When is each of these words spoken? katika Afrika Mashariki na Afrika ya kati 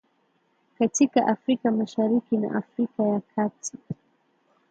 katika 0.79 1.27
Afrika 1.27 1.71
Mashariki 1.71 2.37
na 2.37 2.57
Afrika 2.57 3.03
ya 3.03 3.21
kati 3.35 3.77